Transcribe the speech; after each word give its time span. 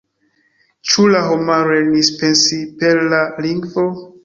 Ĉu 0.93 1.05
la 1.15 1.21
homaro 1.27 1.77
lernis 1.77 2.11
pensi 2.23 2.59
per 2.83 3.05
la 3.15 3.23
lingvo? 3.49 3.89